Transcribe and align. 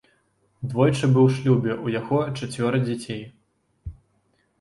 Двойчы 0.69 1.09
быў 1.17 1.27
у 1.31 1.33
шлюбе, 1.35 1.75
у 1.87 1.91
яго 1.97 2.21
чацвёра 2.39 2.77
дзяцей. 2.87 3.21